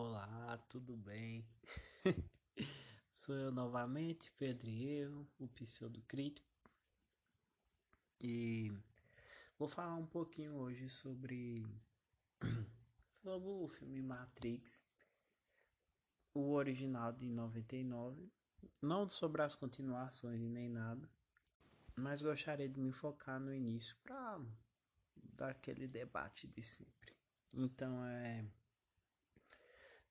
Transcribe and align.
Olá, 0.00 0.56
tudo 0.68 0.96
bem? 0.96 1.44
Sou 3.12 3.34
eu 3.34 3.50
novamente, 3.50 4.32
Pedro 4.38 4.70
o 5.40 5.48
pseudo 5.48 6.00
crítico. 6.02 6.46
E 8.20 8.72
vou 9.58 9.66
falar 9.66 9.96
um 9.96 10.06
pouquinho 10.06 10.54
hoje 10.54 10.88
sobre, 10.88 11.66
sobre 13.24 13.48
o 13.48 13.66
filme 13.66 14.00
Matrix, 14.00 14.86
o 16.32 16.52
original 16.52 17.12
de 17.12 17.28
99, 17.28 18.30
não 18.80 19.08
sobre 19.08 19.42
as 19.42 19.56
continuações 19.56 20.40
nem 20.48 20.68
nada, 20.68 21.10
mas 21.96 22.22
gostaria 22.22 22.68
de 22.68 22.78
me 22.78 22.92
focar 22.92 23.40
no 23.40 23.52
início 23.52 23.96
para 24.04 24.40
dar 25.16 25.50
aquele 25.50 25.88
debate 25.88 26.46
de 26.46 26.62
sempre. 26.62 27.12
Então 27.52 28.04
é 28.04 28.46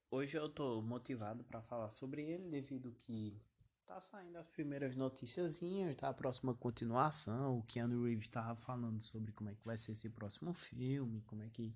Hoje 0.09 0.37
eu 0.37 0.47
tô 0.47 0.81
motivado 0.81 1.43
para 1.43 1.61
falar 1.61 1.89
sobre 1.89 2.21
ele 2.21 2.49
devido 2.49 2.93
que 2.93 3.37
tá 3.85 3.99
saindo 3.99 4.37
as 4.37 4.47
primeiras 4.47 4.95
noticiazinhas, 4.95 5.97
tá 5.97 6.07
a 6.07 6.13
próxima 6.13 6.55
continuação, 6.55 7.57
o 7.57 7.63
Keanu 7.63 8.05
Reeves 8.05 8.29
tava 8.29 8.55
falando 8.55 9.01
sobre 9.01 9.33
como 9.33 9.49
é 9.49 9.55
que 9.55 9.65
vai 9.65 9.77
ser 9.77 9.91
esse 9.91 10.09
próximo 10.09 10.53
filme, 10.53 11.21
como 11.23 11.43
é 11.43 11.49
que 11.49 11.75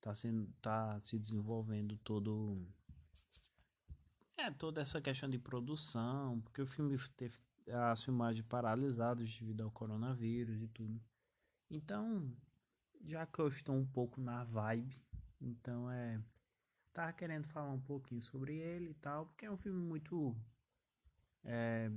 tá 0.00 0.12
sendo 0.12 0.52
tá 0.60 1.00
se 1.00 1.16
desenvolvendo 1.16 1.96
todo 1.98 2.66
é 4.36 4.50
toda 4.50 4.80
essa 4.80 5.00
questão 5.00 5.28
de 5.28 5.38
produção, 5.38 6.40
porque 6.40 6.62
o 6.62 6.66
filme 6.66 6.98
teve 7.16 7.38
as 7.68 8.02
filmagens 8.02 8.44
paralisadas 8.46 9.32
devido 9.32 9.62
ao 9.62 9.70
coronavírus 9.70 10.60
e 10.60 10.66
tudo. 10.66 11.00
Então, 11.70 12.36
já 13.04 13.26
que 13.26 13.38
eu 13.38 13.46
estou 13.46 13.76
um 13.76 13.86
pouco 13.86 14.20
na 14.20 14.42
vibe, 14.42 14.96
então 15.40 15.90
é 15.90 16.20
tava 16.92 17.12
querendo 17.12 17.46
falar 17.48 17.70
um 17.70 17.80
pouquinho 17.80 18.22
sobre 18.22 18.56
ele 18.58 18.90
e 18.90 18.94
tal, 18.94 19.26
porque 19.26 19.46
é 19.46 19.50
um 19.50 19.56
filme 19.56 19.80
muito 19.80 20.36
é, 21.44 21.90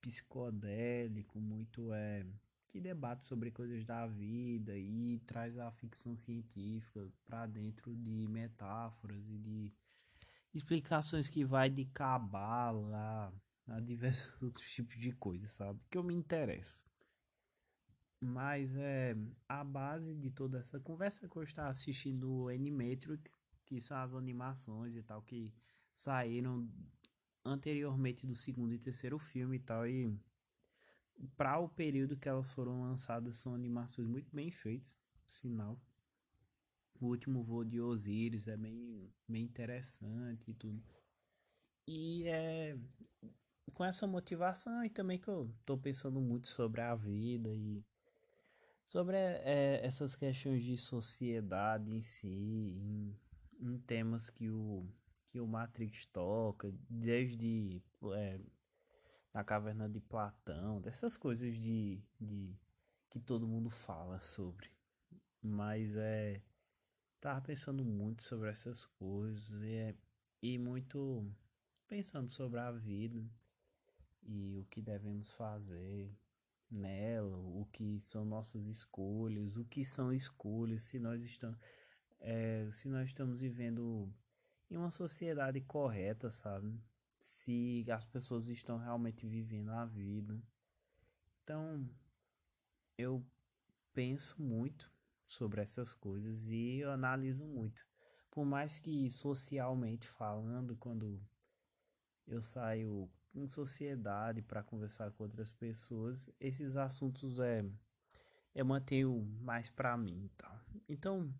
psicodélico, 0.00 1.40
muito 1.40 1.92
é, 1.92 2.26
que 2.68 2.80
debate 2.80 3.24
sobre 3.24 3.50
coisas 3.50 3.84
da 3.84 4.06
vida 4.06 4.76
e 4.76 5.18
traz 5.20 5.56
a 5.58 5.70
ficção 5.70 6.16
científica 6.16 7.08
para 7.24 7.46
dentro 7.46 7.94
de 7.96 8.26
metáforas 8.28 9.28
e 9.28 9.38
de 9.38 9.72
explicações 10.52 11.28
que 11.28 11.44
vai 11.44 11.70
de 11.70 11.84
cabala 11.86 13.32
a, 13.68 13.80
diversos 13.80 14.40
outros 14.42 14.68
tipos 14.70 14.96
de 14.96 15.12
coisas, 15.12 15.50
sabe? 15.50 15.80
Que 15.90 15.98
eu 15.98 16.02
me 16.02 16.14
interesso. 16.14 16.84
Mas 18.20 18.74
é 18.76 19.14
a 19.48 19.62
base 19.62 20.14
de 20.14 20.30
toda 20.30 20.58
essa 20.58 20.80
conversa 20.80 21.28
que 21.28 21.36
eu 21.36 21.42
estava 21.42 21.68
assistindo 21.68 22.30
o 22.30 22.48
Animatrix 22.48 23.38
que 23.64 23.80
são 23.80 23.96
as 23.98 24.14
animações 24.14 24.96
e 24.96 25.02
tal 25.02 25.22
que 25.22 25.52
saíram 25.92 26.68
anteriormente 27.44 28.26
do 28.26 28.34
segundo 28.34 28.74
e 28.74 28.78
terceiro 28.78 29.18
filme 29.18 29.56
e 29.56 29.60
tal 29.60 29.86
e 29.86 30.18
para 31.36 31.58
o 31.58 31.68
período 31.68 32.16
que 32.16 32.28
elas 32.28 32.52
foram 32.52 32.82
lançadas 32.82 33.36
são 33.36 33.54
animações 33.54 34.08
muito 34.08 34.34
bem 34.34 34.50
feitas, 34.50 34.96
sinal. 35.26 35.80
O 37.00 37.06
último 37.06 37.42
voo 37.42 37.64
de 37.64 37.80
Osiris 37.80 38.48
é 38.48 38.56
bem, 38.56 39.12
bem 39.28 39.44
interessante 39.44 40.50
e 40.50 40.54
tudo. 40.54 40.82
E 41.86 42.26
é 42.26 42.76
com 43.72 43.84
essa 43.84 44.06
motivação 44.06 44.84
e 44.84 44.90
também 44.90 45.18
que 45.18 45.28
eu 45.28 45.52
tô 45.64 45.76
pensando 45.76 46.20
muito 46.20 46.48
sobre 46.48 46.80
a 46.80 46.94
vida 46.94 47.52
e 47.52 47.84
sobre 48.84 49.16
é, 49.16 49.80
essas 49.84 50.14
questões 50.14 50.62
de 50.62 50.76
sociedade 50.76 51.92
em 51.92 52.00
si, 52.00 52.28
em 52.28 53.16
em 53.60 53.78
temas 53.78 54.30
que 54.30 54.50
o, 54.50 54.86
que 55.26 55.40
o 55.40 55.46
Matrix 55.46 56.06
toca, 56.06 56.72
desde 56.88 57.82
é, 58.14 58.40
na 59.32 59.42
caverna 59.42 59.88
de 59.88 60.00
Platão, 60.00 60.80
dessas 60.80 61.16
coisas 61.16 61.56
de, 61.56 62.00
de 62.20 62.56
que 63.10 63.18
todo 63.18 63.48
mundo 63.48 63.70
fala 63.70 64.20
sobre. 64.20 64.70
Mas 65.42 65.96
é. 65.96 66.42
Tava 67.20 67.40
pensando 67.40 67.82
muito 67.84 68.22
sobre 68.22 68.50
essas 68.50 68.84
coisas 68.84 69.48
e, 69.62 69.72
é, 69.72 69.94
e 70.42 70.58
muito 70.58 71.26
pensando 71.88 72.30
sobre 72.30 72.60
a 72.60 72.70
vida 72.70 73.24
e 74.22 74.58
o 74.58 74.64
que 74.66 74.82
devemos 74.82 75.30
fazer 75.30 76.14
nela, 76.70 77.38
o 77.38 77.66
que 77.72 77.98
são 78.00 78.24
nossas 78.24 78.66
escolhas, 78.66 79.56
o 79.56 79.64
que 79.64 79.84
são 79.84 80.12
escolhas, 80.12 80.82
se 80.82 80.98
nós 80.98 81.24
estamos 81.24 81.58
é, 82.26 82.66
se 82.72 82.88
nós 82.88 83.08
estamos 83.08 83.42
vivendo 83.42 84.10
em 84.70 84.76
uma 84.78 84.90
sociedade 84.90 85.60
correta, 85.60 86.30
sabe? 86.30 86.82
Se 87.18 87.84
as 87.90 88.04
pessoas 88.04 88.48
estão 88.48 88.78
realmente 88.78 89.26
vivendo 89.26 89.70
a 89.70 89.84
vida. 89.84 90.42
Então, 91.42 91.86
eu 92.96 93.22
penso 93.92 94.40
muito 94.40 94.90
sobre 95.26 95.60
essas 95.60 95.92
coisas 95.92 96.48
e 96.48 96.78
eu 96.78 96.90
analiso 96.90 97.46
muito. 97.46 97.86
Por 98.30 98.46
mais 98.46 98.78
que 98.78 99.10
socialmente 99.10 100.08
falando, 100.08 100.76
quando 100.76 101.22
eu 102.26 102.40
saio 102.40 103.10
em 103.34 103.46
sociedade 103.46 104.40
para 104.40 104.62
conversar 104.62 105.12
com 105.12 105.24
outras 105.24 105.52
pessoas, 105.52 106.30
esses 106.40 106.74
assuntos 106.76 107.38
é 107.38 107.62
eu 108.54 108.64
mantenho 108.64 109.20
mais 109.42 109.68
para 109.68 109.96
mim, 109.96 110.30
tá? 110.38 110.64
Então, 110.88 111.32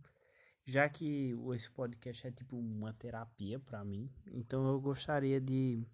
já 0.64 0.88
que 0.88 1.34
esse 1.54 1.70
podcast 1.70 2.26
é 2.26 2.32
tipo 2.32 2.56
uma 2.56 2.92
terapia 2.94 3.60
para 3.60 3.84
mim, 3.84 4.10
então 4.32 4.66
eu 4.66 4.80
gostaria 4.80 5.40
de 5.40 5.86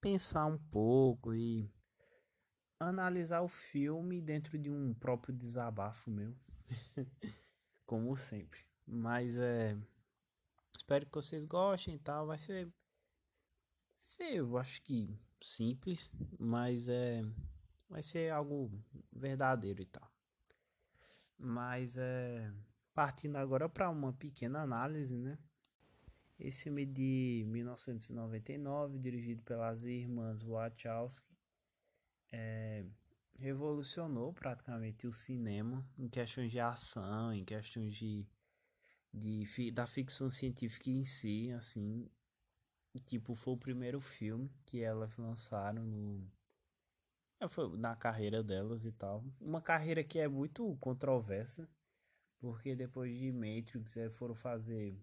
pensar 0.00 0.46
um 0.46 0.58
pouco 0.58 1.34
e 1.34 1.70
analisar 2.78 3.42
o 3.42 3.48
filme 3.48 4.20
dentro 4.20 4.58
de 4.58 4.70
um 4.70 4.92
próprio 4.94 5.34
desabafo 5.34 6.10
meu, 6.10 6.36
como 7.86 8.16
sempre. 8.16 8.60
Mas 8.86 9.38
é, 9.38 9.76
espero 10.76 11.06
que 11.06 11.14
vocês 11.14 11.44
gostem 11.44 11.94
e 11.94 11.98
tal. 11.98 12.26
Vai 12.26 12.38
ser, 12.38 12.66
vai 12.66 12.74
ser, 14.00 14.34
eu 14.36 14.56
acho 14.58 14.82
que 14.82 15.18
simples, 15.42 16.10
mas 16.38 16.88
é, 16.88 17.22
vai 17.88 18.02
ser 18.02 18.32
algo 18.32 18.70
verdadeiro 19.12 19.82
e 19.82 19.86
tal. 19.86 20.10
Mas 21.38 21.96
é 21.96 22.52
Partindo 22.96 23.36
agora 23.36 23.68
para 23.68 23.90
uma 23.90 24.10
pequena 24.14 24.62
análise, 24.62 25.18
né? 25.18 25.38
Esse 26.40 26.64
filme 26.64 26.86
de 26.86 27.44
1999, 27.46 28.98
dirigido 28.98 29.42
pelas 29.42 29.84
irmãs 29.84 30.40
Wachowski, 30.40 31.36
é, 32.32 32.86
revolucionou 33.38 34.32
praticamente 34.32 35.06
o 35.06 35.12
cinema 35.12 35.86
em 35.98 36.08
questões 36.08 36.50
de 36.50 36.58
ação, 36.58 37.34
em 37.34 37.44
questões 37.44 37.94
de, 37.94 38.26
de 39.12 39.70
da 39.72 39.86
ficção 39.86 40.30
científica 40.30 40.88
em 40.88 41.04
si, 41.04 41.50
assim, 41.52 42.08
tipo 43.04 43.34
foi 43.34 43.52
o 43.52 43.58
primeiro 43.58 44.00
filme 44.00 44.50
que 44.64 44.80
elas 44.80 45.18
lançaram 45.18 45.84
no 45.84 46.26
é, 47.40 47.46
foi 47.46 47.76
na 47.76 47.94
carreira 47.94 48.42
delas 48.42 48.86
e 48.86 48.92
tal, 48.92 49.22
uma 49.38 49.60
carreira 49.60 50.02
que 50.02 50.18
é 50.18 50.26
muito 50.26 50.74
controversa 50.80 51.68
porque 52.46 52.76
depois 52.76 53.12
de 53.18 53.32
Matrix 53.32 53.96
é, 53.96 54.08
foram 54.08 54.36
fazer. 54.36 54.96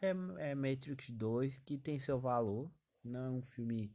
É, 0.00 0.10
é 0.50 0.54
Matrix 0.54 1.10
2 1.10 1.58
que 1.58 1.76
tem 1.76 1.98
seu 1.98 2.20
valor. 2.20 2.72
Não 3.02 3.24
é 3.24 3.30
um 3.30 3.42
filme 3.42 3.92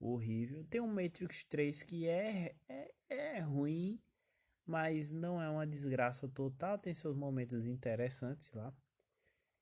horrível. 0.00 0.64
Tem 0.70 0.80
um 0.80 0.86
Matrix 0.86 1.44
3 1.44 1.82
que 1.82 2.08
é, 2.08 2.56
é, 2.66 2.94
é 3.10 3.40
ruim, 3.40 4.00
mas 4.64 5.10
não 5.10 5.40
é 5.40 5.50
uma 5.50 5.66
desgraça 5.66 6.26
total. 6.28 6.78
Tem 6.78 6.94
seus 6.94 7.14
momentos 7.14 7.66
interessantes 7.66 8.50
lá. 8.52 8.74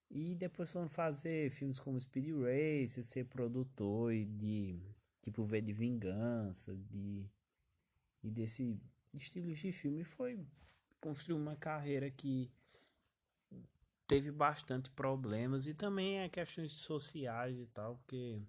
E 0.08 0.36
depois 0.36 0.70
foram 0.70 0.88
fazer 0.88 1.50
filmes 1.50 1.80
como 1.80 1.98
Speed 1.98 2.28
Racer, 2.28 3.02
ser 3.02 3.24
produtor 3.24 4.14
e 4.14 4.24
de 4.24 4.80
tipo 5.20 5.44
V 5.44 5.60
de 5.60 5.72
Vingança, 5.72 6.76
de 6.76 7.28
e 8.22 8.30
desse 8.30 8.80
estilo 9.14 9.52
de 9.52 9.72
filme 9.72 10.04
foi 10.04 10.38
construiu 11.00 11.36
uma 11.36 11.56
carreira 11.56 12.10
que 12.10 12.50
teve 14.06 14.30
bastante 14.30 14.90
problemas 14.90 15.66
e 15.66 15.74
também 15.74 16.18
é 16.18 16.28
questões 16.28 16.72
sociais 16.72 17.58
e 17.58 17.66
tal, 17.66 17.96
porque 17.96 18.42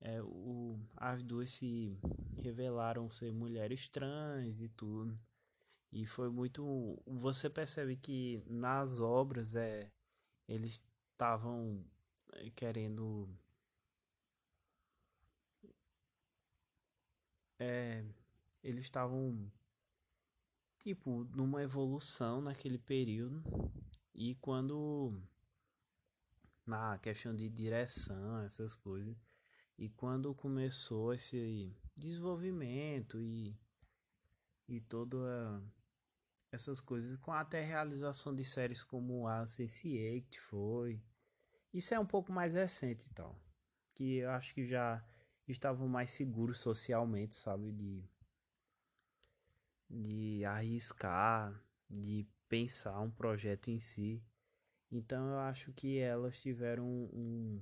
é, 0.00 0.22
o, 0.22 0.78
as 0.96 1.22
duas 1.22 1.50
se 1.50 1.98
revelaram 2.38 3.10
ser 3.10 3.32
mulheres 3.32 3.88
trans 3.88 4.60
e 4.60 4.68
tudo. 4.70 5.18
E 5.92 6.06
foi 6.06 6.30
muito. 6.30 6.98
Você 7.06 7.50
percebe 7.50 7.96
que 7.96 8.42
nas 8.46 9.00
obras 9.00 9.56
é, 9.56 9.90
eles 10.48 10.84
estavam 11.12 11.84
é, 12.32 12.50
querendo. 12.50 13.28
É, 17.58 18.04
eles 18.62 18.84
estavam 18.84 19.50
tipo, 20.80 21.24
numa 21.36 21.62
evolução 21.62 22.40
naquele 22.40 22.78
período. 22.78 23.44
E 24.14 24.34
quando 24.36 25.22
na 26.66 26.98
questão 26.98 27.34
de 27.34 27.48
direção, 27.48 28.40
essas 28.40 28.74
coisas. 28.74 29.16
E 29.78 29.88
quando 29.90 30.34
começou 30.34 31.12
esse 31.14 31.74
desenvolvimento 31.96 33.20
e, 33.20 33.58
e 34.68 34.80
toda 34.80 35.62
essas 36.50 36.80
coisas, 36.80 37.16
com 37.18 37.32
até 37.32 37.62
realização 37.62 38.34
de 38.34 38.44
séries 38.44 38.82
como 38.82 39.26
a 39.28 39.44
Sense8 39.44 40.36
foi. 40.38 41.02
Isso 41.72 41.94
é 41.94 42.00
um 42.00 42.06
pouco 42.06 42.32
mais 42.32 42.54
recente 42.54 43.06
e 43.06 43.14
tal. 43.14 43.38
Que 43.94 44.18
eu 44.18 44.30
acho 44.30 44.54
que 44.54 44.64
já 44.64 45.04
estavam 45.46 45.88
mais 45.88 46.10
seguros 46.10 46.58
socialmente, 46.58 47.36
sabe? 47.36 47.70
De, 47.72 48.04
de 49.90 50.44
arriscar, 50.44 51.60
de 51.88 52.26
pensar 52.48 53.00
um 53.00 53.10
projeto 53.10 53.68
em 53.68 53.78
si. 53.78 54.22
Então 54.90 55.28
eu 55.30 55.38
acho 55.40 55.72
que 55.72 55.98
elas 55.98 56.40
tiveram 56.40 56.86
um, 56.86 57.60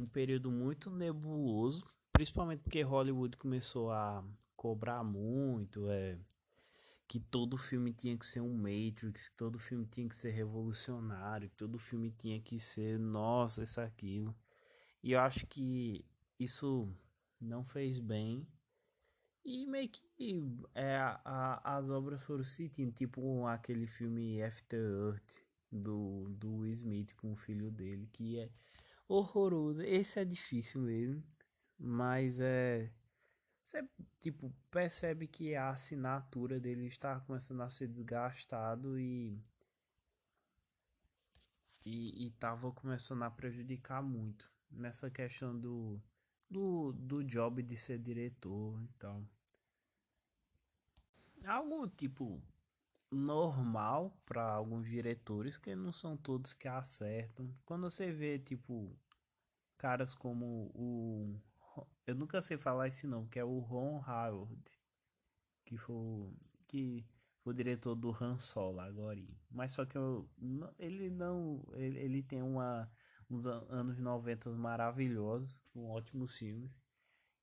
um 0.00 0.06
período 0.06 0.50
muito 0.50 0.90
nebuloso, 0.90 1.86
principalmente 2.12 2.62
porque 2.62 2.82
Hollywood 2.82 3.36
começou 3.36 3.90
a 3.90 4.24
cobrar 4.56 5.04
muito, 5.04 5.88
é 5.90 6.18
que 7.10 7.18
todo 7.18 7.56
filme 7.56 7.92
tinha 7.92 8.16
que 8.16 8.24
ser 8.24 8.40
um 8.40 8.54
Matrix, 8.54 9.28
que 9.28 9.36
todo 9.36 9.58
filme 9.58 9.84
tinha 9.84 10.08
que 10.08 10.14
ser 10.14 10.30
revolucionário, 10.30 11.50
que 11.50 11.56
todo 11.56 11.76
filme 11.76 12.12
tinha 12.12 12.40
que 12.40 12.60
ser, 12.60 13.00
nossa, 13.00 13.64
isso 13.64 13.80
aquilo. 13.80 14.32
E 15.02 15.10
eu 15.10 15.20
acho 15.20 15.44
que 15.48 16.04
isso 16.38 16.88
não 17.40 17.64
fez 17.64 17.98
bem. 17.98 18.46
E 19.52 19.66
meio 19.66 19.88
que 19.88 20.00
é, 20.76 20.96
a, 21.24 21.76
as 21.76 21.90
obras 21.90 22.24
foram 22.24 22.44
sentindo, 22.44 22.92
tipo 22.92 23.44
aquele 23.46 23.84
filme 23.84 24.40
After 24.40 24.78
Earth 24.78 25.44
do, 25.72 26.28
do 26.38 26.64
Smith 26.68 27.12
com 27.16 27.32
o 27.32 27.36
filho 27.36 27.68
dele, 27.68 28.08
que 28.12 28.38
é 28.38 28.48
horroroso. 29.08 29.82
Esse 29.82 30.20
é 30.20 30.24
difícil 30.24 30.82
mesmo, 30.82 31.20
mas 31.76 32.38
é. 32.38 32.92
Você, 33.64 33.84
tipo, 34.20 34.54
percebe 34.70 35.26
que 35.26 35.56
a 35.56 35.70
assinatura 35.70 36.60
dele 36.60 36.86
está 36.86 37.18
começando 37.18 37.62
a 37.62 37.68
ser 37.68 37.88
desgastado 37.88 39.00
e. 39.00 39.36
E, 41.84 42.26
e 42.26 42.30
tava 42.38 42.70
começando 42.70 43.24
a 43.24 43.30
prejudicar 43.32 44.00
muito 44.00 44.48
nessa 44.70 45.10
questão 45.10 45.58
do, 45.58 46.00
do, 46.48 46.92
do 46.92 47.24
job 47.24 47.60
de 47.64 47.76
ser 47.76 47.98
diretor 47.98 48.80
e 48.84 48.88
tal. 48.98 49.26
Algo 51.46 51.88
tipo 51.88 52.42
normal 53.10 54.16
para 54.24 54.42
alguns 54.42 54.88
diretores 54.88 55.58
que 55.58 55.74
não 55.74 55.92
são 55.92 56.16
todos 56.16 56.54
que 56.54 56.68
acertam. 56.68 57.52
Quando 57.64 57.90
você 57.90 58.12
vê 58.12 58.38
tipo 58.38 58.96
caras 59.76 60.14
como 60.14 60.70
o 60.74 61.40
eu 62.06 62.14
nunca 62.14 62.42
sei 62.42 62.58
falar 62.58 62.88
esse 62.88 63.06
nome, 63.06 63.28
que 63.28 63.38
é 63.38 63.44
o 63.44 63.58
Ron 63.60 64.02
Howard, 64.06 64.78
que 65.64 65.76
foi 65.76 66.32
que 66.68 67.06
foi 67.42 67.52
o 67.52 67.56
diretor 67.56 67.94
do 67.94 68.10
Han 68.10 68.38
Solo 68.38 68.80
agora. 68.80 69.20
Mas 69.50 69.72
só 69.72 69.84
que 69.86 69.96
eu, 69.96 70.28
ele 70.78 71.10
não 71.10 71.64
ele, 71.74 71.98
ele 71.98 72.22
tem 72.22 72.42
uma 72.42 72.90
uns 73.30 73.46
anos 73.46 73.98
90 73.98 74.50
maravilhosos, 74.50 75.62
com 75.72 75.90
ótimos 75.90 76.36
filmes. 76.36 76.80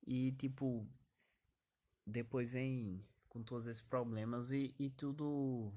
E 0.06 0.32
tipo 0.34 0.88
depois 2.06 2.52
vem 2.52 3.00
com 3.38 3.44
todos 3.44 3.68
esses 3.68 3.84
problemas 3.84 4.51
e, 4.51 4.74
e 4.80 4.89
tudo 4.89 5.72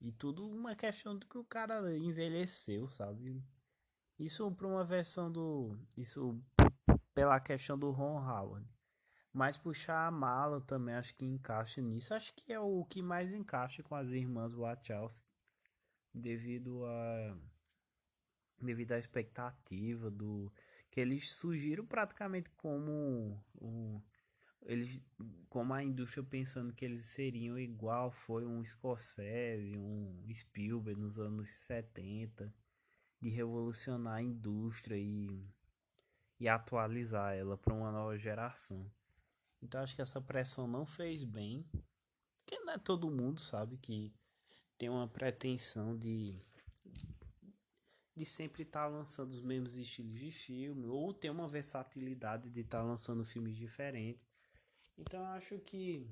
e 0.00 0.12
tudo 0.12 0.46
uma 0.46 0.76
questão 0.76 1.16
do 1.16 1.26
que 1.26 1.38
o 1.38 1.44
cara 1.44 1.96
envelheceu, 1.96 2.88
sabe? 2.90 3.42
Isso 4.18 4.50
para 4.52 4.66
uma 4.66 4.84
versão 4.84 5.32
do 5.32 5.74
isso 5.96 6.38
pela 7.14 7.40
questão 7.40 7.78
do 7.78 7.90
Ron 7.90 8.18
Howard. 8.18 8.68
Mas 9.32 9.56
puxar 9.56 10.06
a 10.06 10.10
mala 10.10 10.60
também 10.60 10.94
acho 10.94 11.14
que 11.14 11.24
encaixa 11.24 11.80
nisso. 11.80 12.12
Acho 12.12 12.32
que 12.34 12.52
é 12.52 12.60
o 12.60 12.84
que 12.84 13.00
mais 13.00 13.32
encaixa 13.32 13.82
com 13.82 13.94
as 13.94 14.10
irmãs 14.10 14.52
Wachowski 14.52 15.26
devido 16.14 16.84
a 16.84 17.38
devido 18.60 18.92
à 18.92 18.98
expectativa 18.98 20.10
do 20.10 20.52
que 20.90 21.00
eles 21.00 21.32
surgiram 21.32 21.86
praticamente 21.86 22.50
como 22.50 23.40
um, 23.60 24.02
eles 24.62 25.02
como 25.48 25.72
a 25.72 25.82
indústria 25.82 26.22
pensando 26.22 26.74
que 26.74 26.84
eles 26.84 27.04
seriam 27.06 27.58
igual 27.58 28.10
foi 28.10 28.46
um 28.46 28.64
Scorsese, 28.64 29.76
um 29.76 30.26
Spielberg 30.32 31.00
nos 31.00 31.18
anos 31.18 31.50
70 31.50 32.52
de 33.20 33.28
revolucionar 33.30 34.16
a 34.16 34.22
indústria 34.22 34.96
e, 34.96 35.44
e 36.38 36.48
atualizar 36.48 37.34
ela 37.34 37.56
para 37.56 37.74
uma 37.74 37.90
nova 37.90 38.16
geração. 38.18 38.90
Então 39.60 39.80
acho 39.80 39.94
que 39.94 40.02
essa 40.02 40.20
pressão 40.20 40.68
não 40.68 40.86
fez 40.86 41.24
bem, 41.24 41.66
porque 42.44 42.60
não 42.60 42.74
é 42.74 42.78
todo 42.78 43.10
mundo 43.10 43.40
sabe 43.40 43.76
que 43.78 44.12
tem 44.76 44.88
uma 44.88 45.08
pretensão 45.08 45.96
de 45.96 46.40
de 48.14 48.24
sempre 48.24 48.64
estar 48.64 48.82
tá 48.82 48.88
lançando 48.88 49.30
os 49.30 49.40
mesmos 49.40 49.76
estilos 49.76 50.18
de 50.18 50.32
filme 50.32 50.88
ou 50.88 51.14
ter 51.14 51.30
uma 51.30 51.46
versatilidade 51.46 52.50
de 52.50 52.62
estar 52.62 52.78
tá 52.78 52.84
lançando 52.84 53.24
filmes 53.24 53.56
diferentes. 53.56 54.26
Então 54.98 55.20
eu 55.20 55.26
acho 55.26 55.58
que 55.60 56.06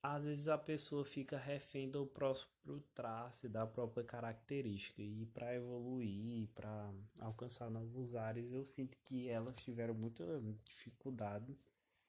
às 0.00 0.26
vezes 0.26 0.48
a 0.48 0.58
pessoa 0.58 1.04
fica 1.04 1.38
refém 1.38 1.90
do 1.90 2.06
próprio 2.06 2.80
traço 2.94 3.48
da 3.48 3.66
própria 3.66 4.04
característica 4.04 5.02
e 5.02 5.26
para 5.26 5.54
evoluir, 5.54 6.48
para 6.54 6.92
alcançar 7.20 7.70
novos 7.70 8.14
ares, 8.14 8.52
eu 8.52 8.64
sinto 8.64 8.98
que 9.02 9.28
elas 9.28 9.56
tiveram 9.56 9.94
muita 9.94 10.24
dificuldade. 10.64 11.58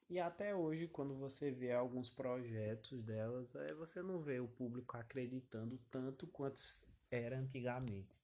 E 0.10 0.19
até 0.19 0.54
hoje, 0.54 0.88
quando 0.88 1.16
você 1.16 1.51
vê 1.51 1.72
alguns 1.72 2.10
projetos 2.10 3.01
delas, 3.01 3.56
é, 3.56 3.74
você 3.74 4.04
não 4.04 4.19
vê 4.22 4.39
o 4.39 4.48
público 4.48 4.98
acreditando 4.98 5.80
tanto 5.89 6.27
quanto 6.27 6.62
era 7.10 7.39
antigamente. 7.39 8.22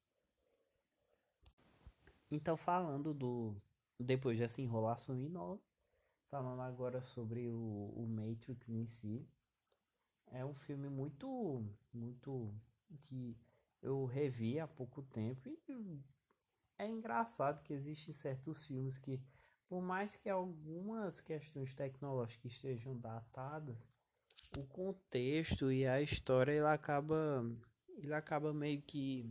Então, 2.30 2.56
falando 2.58 3.14
do 3.14 3.56
depois 3.98 4.38
dessa 4.38 4.62
enrolação 4.62 5.18
enorme, 5.18 5.62
falando 6.32 6.62
agora 6.62 7.02
sobre 7.02 7.50
o, 7.50 7.94
o 7.94 8.08
Matrix 8.08 8.70
em 8.70 8.88
si, 8.88 9.28
é 10.28 10.46
um 10.46 10.54
filme 10.54 10.88
muito, 10.88 11.62
muito 11.94 12.56
que 13.02 13.38
eu 13.82 14.06
revi 14.06 14.58
há 14.58 14.66
pouco 14.66 15.04
tempo 15.04 15.50
e 15.68 16.02
é 16.80 16.88
engraçado 16.88 17.62
que 17.62 17.74
existem 17.74 18.14
certos 18.14 18.66
filmes 18.66 18.98
que, 18.98 19.22
por 19.68 19.82
mais 19.82 20.16
que 20.16 20.30
algumas 20.30 21.20
questões 21.20 21.74
tecnológicas 21.74 22.54
estejam 22.54 22.98
datadas, 22.98 23.90
o 24.58 24.64
contexto 24.64 25.70
e 25.70 25.86
a 25.86 26.02
história 26.02 26.54
ele 26.54 26.66
acaba, 26.66 27.44
ele 27.98 28.14
acaba 28.14 28.54
meio 28.54 28.82
que 28.82 29.30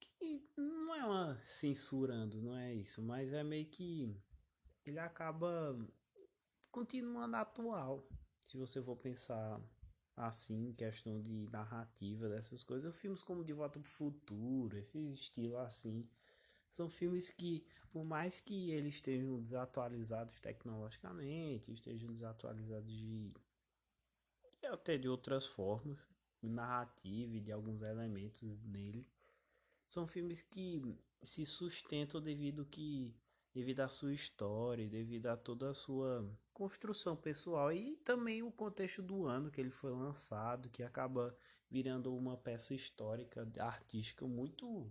que 0.00 0.42
não 0.56 0.94
é 0.96 1.04
uma 1.04 1.40
censurando, 1.46 2.42
não 2.42 2.56
é 2.56 2.74
isso, 2.74 3.00
mas 3.00 3.32
é 3.32 3.44
meio 3.44 3.66
que 3.66 4.20
ele 4.88 4.98
acaba 4.98 5.78
continuando 6.70 7.36
atual. 7.36 8.06
Se 8.40 8.56
você 8.56 8.82
for 8.82 8.96
pensar 8.96 9.60
assim, 10.16 10.72
questão 10.72 11.20
de 11.20 11.48
narrativa 11.50 12.28
dessas 12.28 12.64
coisas, 12.64 12.96
filmes 12.96 13.22
como 13.22 13.44
De 13.44 13.52
Volta 13.52 13.78
para 13.78 13.88
o 13.88 13.90
Futuro, 13.90 14.76
esse 14.76 14.98
estilo 15.12 15.56
assim, 15.58 16.08
são 16.68 16.88
filmes 16.88 17.30
que, 17.30 17.64
por 17.90 18.04
mais 18.04 18.40
que 18.40 18.70
eles 18.70 18.94
estejam 18.94 19.40
desatualizados 19.40 20.40
tecnologicamente, 20.40 21.72
estejam 21.72 22.12
desatualizados 22.12 22.90
de 22.90 23.32
até 24.66 24.98
de 24.98 25.08
outras 25.08 25.46
formas, 25.46 26.06
narrativa 26.42 27.36
e 27.36 27.40
de 27.40 27.52
alguns 27.52 27.80
elementos 27.80 28.62
nele, 28.64 29.06
são 29.86 30.06
filmes 30.06 30.42
que 30.42 30.82
se 31.22 31.46
sustentam 31.46 32.20
devido 32.20 32.66
que 32.66 33.14
devido 33.58 33.80
à 33.80 33.88
sua 33.88 34.14
história, 34.14 34.88
devido 34.88 35.26
a 35.26 35.36
toda 35.36 35.70
a 35.70 35.74
sua 35.74 36.24
construção 36.54 37.16
pessoal 37.16 37.72
e 37.72 37.96
também 38.04 38.40
o 38.40 38.52
contexto 38.52 39.02
do 39.02 39.26
ano 39.26 39.50
que 39.50 39.60
ele 39.60 39.72
foi 39.72 39.90
lançado, 39.90 40.70
que 40.70 40.80
acaba 40.80 41.36
virando 41.68 42.14
uma 42.14 42.36
peça 42.36 42.72
histórica, 42.72 43.50
artística 43.58 44.24
muito 44.24 44.88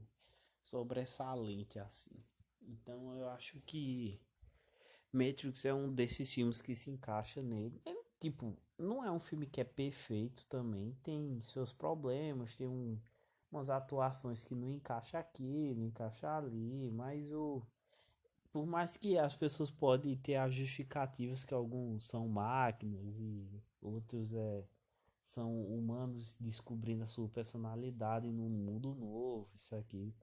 sobressalente 0.61 1.79
assim. 1.79 2.21
Então 2.61 3.17
eu 3.17 3.29
acho 3.29 3.57
que 3.61 4.19
Matrix 5.13 5.63
é 5.63 5.73
um 5.73 5.89
desses 5.89 6.33
filmes 6.33 6.61
que 6.61 6.75
se 6.75 6.91
encaixa 6.91 7.41
nele. 7.41 7.81
É, 7.85 7.95
tipo, 8.19 8.53
não 8.77 9.01
é 9.01 9.09
um 9.09 9.19
filme 9.19 9.47
que 9.47 9.61
é 9.61 9.63
perfeito 9.63 10.45
também, 10.47 10.93
tem 11.03 11.39
seus 11.39 11.71
problemas, 11.71 12.57
tem 12.57 12.67
um, 12.67 12.99
umas 13.49 13.69
atuações 13.69 14.43
que 14.43 14.53
não 14.53 14.67
encaixa 14.67 15.19
aqui, 15.19 15.73
não 15.73 15.85
encaixa 15.85 16.35
ali, 16.35 16.91
mas 16.91 17.31
o 17.31 17.65
por 18.51 18.65
mais 18.65 18.97
que 18.97 19.17
as 19.17 19.35
pessoas 19.35 19.69
podem 19.69 20.15
ter 20.17 20.35
as 20.35 20.53
justificativas 20.53 21.43
que 21.43 21.53
alguns 21.53 22.07
são 22.07 22.27
máquinas 22.27 23.17
e 23.19 23.61
outros 23.81 24.33
é, 24.33 24.63
são 25.23 25.61
humanos 25.65 26.35
descobrindo 26.39 27.03
a 27.03 27.07
sua 27.07 27.27
personalidade 27.29 28.31
num 28.31 28.49
mundo 28.49 28.95
novo 28.95 29.49
isso 29.53 29.75
aqui. 29.75 30.15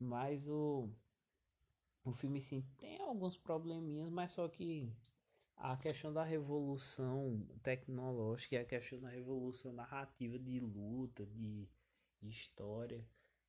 Mas 0.00 0.48
o, 0.48 0.88
o 2.04 2.12
filme 2.12 2.40
sim 2.40 2.64
tem 2.78 3.00
alguns 3.00 3.36
probleminhas, 3.36 4.10
mas 4.10 4.32
só 4.32 4.48
que 4.48 4.90
a 5.56 5.76
questão 5.76 6.12
da 6.12 6.22
revolução 6.22 7.46
tecnológica 7.62 8.54
e 8.54 8.58
a 8.58 8.64
questão 8.64 9.00
da 9.00 9.08
revolução 9.08 9.72
narrativa 9.72 10.38
de 10.38 10.60
luta, 10.60 11.26
de 11.26 11.68
história, 12.22 13.04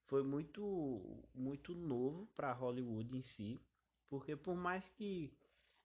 foi 0.06 0.24
muito 0.24 1.24
muito 1.34 1.76
novo 1.76 2.28
para 2.36 2.52
Hollywood 2.52 3.16
em 3.16 3.22
si, 3.22 3.62
porque 4.10 4.36
por 4.36 4.56
mais 4.56 4.88
que 4.90 5.32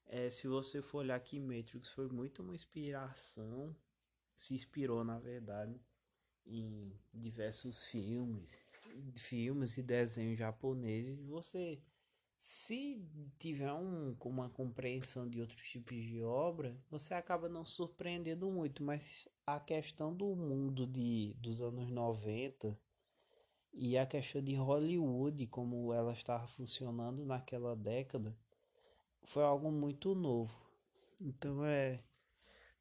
é, 0.07 0.29
se 0.31 0.49
você 0.49 0.83
for 0.83 0.99
olhar 0.99 1.17
aqui 1.17 1.41
Matrix 1.41 1.91
foi 1.91 2.09
muito 2.09 2.43
uma 2.43 2.55
inspiração, 2.55 3.75
se 4.37 4.55
inspirou 4.55 5.05
na 5.05 5.19
verdade 5.19 5.81
em 6.47 6.93
diversos 7.13 7.87
filmes, 7.87 8.61
filmes 9.17 9.77
e 9.79 9.83
desenhos 9.83 10.39
japoneses, 10.39 11.23
você 11.23 11.81
se 12.37 13.03
tiver 13.39 13.73
um, 13.73 14.15
uma 14.21 14.51
compreensão 14.51 15.29
de 15.29 15.41
outros 15.41 15.67
tipos 15.67 15.97
de 15.97 16.23
obra, 16.23 16.77
você 16.91 17.15
acaba 17.15 17.49
não 17.49 17.65
surpreendendo 17.65 18.51
muito, 18.51 18.83
mas 18.83 19.27
a 19.47 19.59
questão 19.59 20.15
do 20.15 20.37
mundo 20.37 20.87
de, 20.87 21.35
dos 21.39 21.63
anos 21.63 21.89
90 21.91 22.79
e 23.77 23.99
a 23.99 24.07
questão 24.07 24.41
de 24.43 24.55
Hollywood, 24.55 25.47
como 25.49 25.93
ela 25.93 26.13
estava 26.13 26.47
funcionando 26.47 27.25
naquela 27.25 27.75
década, 27.75 28.37
foi 29.25 29.43
algo 29.43 29.71
muito 29.73 30.15
novo. 30.15 30.57
Então 31.21 31.65
é 31.65 32.03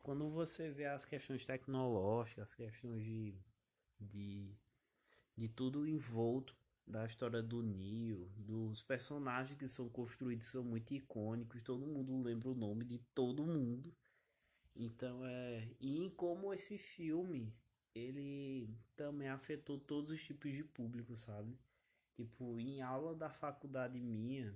quando 0.04 0.30
você 0.30 0.70
vê 0.70 0.86
as 0.86 1.06
questões 1.06 1.46
tecnológicas, 1.46 2.44
as 2.44 2.54
questões 2.54 3.04
de, 3.04 3.36
de, 4.00 4.56
de 5.36 5.50
tudo 5.50 5.88
envolto 5.88 6.56
da 6.86 7.06
história 7.06 7.42
do 7.42 7.64
Neo, 7.64 8.30
dos 8.36 8.84
personagens 8.84 9.58
que 9.58 9.68
são 9.68 9.90
construídos 9.90 10.48
são 10.48 10.64
muito 10.64 10.94
icônicos, 10.94 11.64
todo 11.64 11.88
mundo 11.88 12.22
lembra 12.22 12.50
o 12.50 12.56
nome 12.56 12.86
de 12.86 13.00
todo 13.16 13.46
mundo. 13.46 13.96
Então 14.76 15.26
é, 15.26 15.70
e 15.80 16.12
como 16.12 16.54
esse 16.54 16.78
filme 16.78 17.56
ele 17.96 18.70
também 18.96 19.28
afetou 19.30 19.80
todos 19.80 20.12
os 20.12 20.24
tipos 20.24 20.52
de 20.52 20.64
público, 20.64 21.16
sabe? 21.16 21.58
Tipo, 22.16 22.60
em 22.60 22.82
aula 22.82 23.16
da 23.16 23.30
faculdade 23.30 24.00
minha, 24.00 24.54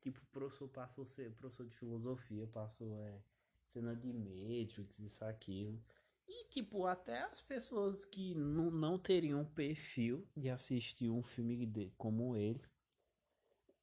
tipo, 0.00 0.20
o 0.20 0.26
professor 0.26 0.68
passou 0.68 1.04
ser 1.04 1.32
professor 1.32 1.66
de 1.66 1.74
filosofia, 1.74 2.46
passou 2.46 2.94
é, 2.94 3.20
cena 3.66 3.94
de 3.94 4.12
Matrix, 4.12 4.98
isso, 4.98 5.24
aquilo. 5.24 5.80
E, 6.26 6.48
tipo, 6.48 6.86
até 6.86 7.22
as 7.22 7.40
pessoas 7.40 8.04
que 8.04 8.34
não, 8.34 8.70
não 8.70 8.98
teriam 8.98 9.44
perfil 9.44 10.26
de 10.36 10.50
assistir 10.50 11.10
um 11.10 11.22
filme 11.22 11.64
de, 11.64 11.90
como 11.96 12.36
ele 12.36 12.60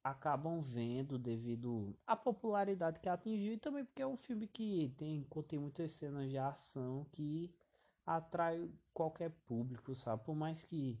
acabam 0.02 0.60
vendo 0.60 1.18
devido 1.18 1.98
à 2.06 2.14
popularidade 2.14 3.00
que 3.00 3.08
atingiu 3.08 3.54
e 3.54 3.58
também 3.58 3.84
porque 3.84 4.02
é 4.02 4.06
um 4.06 4.16
filme 4.16 4.46
que 4.46 4.94
tem, 4.96 5.24
contém 5.24 5.58
muitas 5.58 5.90
cenas 5.92 6.30
de 6.30 6.38
ação 6.38 7.04
que 7.10 7.52
atrai 8.06 8.70
qualquer 8.94 9.30
público, 9.46 9.94
sabe? 9.94 10.24
Por 10.24 10.34
mais 10.34 10.62
que 10.62 10.98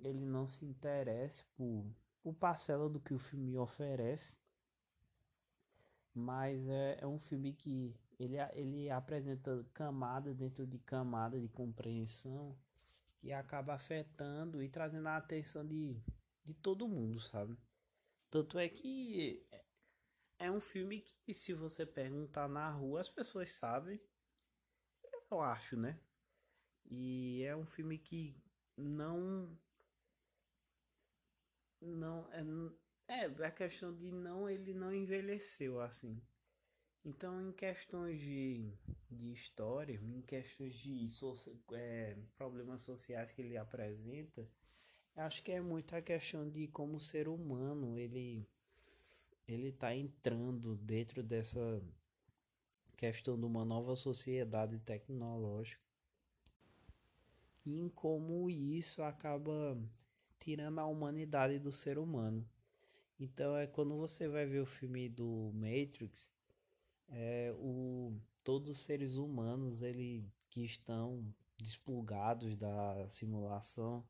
ele 0.00 0.24
não 0.24 0.46
se 0.46 0.64
interesse 0.64 1.44
por, 1.56 1.84
por 2.22 2.34
parcela 2.34 2.88
do 2.88 2.98
que 2.98 3.12
o 3.12 3.18
filme 3.18 3.56
oferece, 3.56 4.38
mas 6.14 6.66
é, 6.68 6.98
é 7.00 7.06
um 7.06 7.18
filme 7.18 7.52
que 7.52 7.94
ele, 8.18 8.36
ele 8.52 8.90
apresenta 8.90 9.64
camada 9.74 10.34
dentro 10.34 10.66
de 10.66 10.78
camada 10.78 11.38
de 11.40 11.48
compreensão 11.48 12.56
que 13.20 13.32
acaba 13.32 13.74
afetando 13.74 14.62
e 14.62 14.68
trazendo 14.68 15.08
a 15.08 15.16
atenção 15.16 15.64
de, 15.66 15.96
de 16.44 16.54
todo 16.54 16.88
mundo, 16.88 17.20
sabe? 17.20 17.56
Tanto 18.30 18.58
é 18.58 18.68
que 18.68 19.46
é 20.38 20.50
um 20.50 20.60
filme 20.60 21.00
que, 21.24 21.32
se 21.32 21.52
você 21.52 21.86
perguntar 21.86 22.48
na 22.48 22.68
rua, 22.68 23.00
as 23.00 23.08
pessoas 23.08 23.52
sabem. 23.52 24.00
Eu 25.30 25.40
acho, 25.40 25.76
né? 25.76 25.98
E 26.94 27.42
é 27.44 27.56
um 27.56 27.64
filme 27.64 27.96
que 27.96 28.36
não. 28.76 29.48
Não. 31.80 32.28
É, 33.08 33.24
é 33.24 33.46
a 33.46 33.50
questão 33.50 33.96
de 33.96 34.12
não. 34.12 34.46
Ele 34.46 34.74
não 34.74 34.94
envelheceu 34.94 35.80
assim. 35.80 36.20
Então, 37.02 37.48
em 37.48 37.50
questões 37.50 38.20
de, 38.20 38.70
de 39.10 39.32
história, 39.32 39.94
em 39.94 40.20
questões 40.20 40.74
de 40.74 41.08
é, 41.72 42.14
problemas 42.36 42.82
sociais 42.82 43.32
que 43.32 43.40
ele 43.40 43.56
apresenta, 43.56 44.46
acho 45.16 45.42
que 45.42 45.50
é 45.50 45.62
muito 45.62 45.96
a 45.96 46.02
questão 46.02 46.48
de 46.48 46.68
como 46.68 46.96
o 46.96 47.00
ser 47.00 47.26
humano 47.26 47.98
ele 47.98 48.46
ele 49.48 49.68
está 49.68 49.94
entrando 49.94 50.76
dentro 50.76 51.22
dessa 51.22 51.82
questão 52.96 53.38
de 53.38 53.44
uma 53.44 53.64
nova 53.64 53.96
sociedade 53.96 54.78
tecnológica 54.78 55.91
e 57.64 57.78
em 57.78 57.88
como 57.88 58.50
isso 58.50 59.02
acaba 59.02 59.78
tirando 60.38 60.78
a 60.80 60.86
humanidade 60.86 61.58
do 61.58 61.70
ser 61.70 61.98
humano. 61.98 62.48
Então 63.18 63.56
é 63.56 63.66
quando 63.66 63.96
você 63.96 64.28
vai 64.28 64.46
ver 64.46 64.60
o 64.60 64.66
filme 64.66 65.08
do 65.08 65.52
Matrix, 65.54 66.30
é, 67.08 67.54
o, 67.56 68.12
todos 68.42 68.70
os 68.70 68.80
seres 68.80 69.16
humanos 69.16 69.82
ele, 69.82 70.24
que 70.50 70.64
estão 70.64 71.24
desplugados 71.58 72.56
da 72.56 73.08
simulação, 73.08 74.04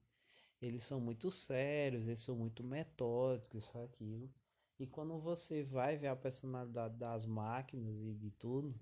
eles 0.60 0.84
são 0.84 1.00
muito 1.00 1.30
sérios, 1.30 2.06
eles 2.06 2.20
são 2.20 2.36
muito 2.36 2.64
metódicos, 2.64 3.64
isso, 3.64 3.78
aquilo. 3.78 4.30
E 4.78 4.86
quando 4.86 5.18
você 5.18 5.62
vai 5.62 5.96
ver 5.96 6.08
a 6.08 6.16
personalidade 6.16 6.96
das 6.96 7.26
máquinas 7.26 8.02
e 8.02 8.14
de 8.14 8.30
tudo, 8.30 8.74